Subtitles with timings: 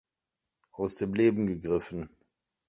[0.71, 2.09] Aus dem Leben gegriffen.